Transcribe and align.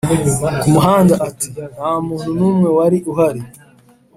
Kamuhanda 0.61 1.15
ati: 1.27 1.49
“Nta 1.73 1.91
muntu 2.05 2.29
n’umwe 2.37 2.67
wari 2.77 2.97
uhari. 3.11 3.41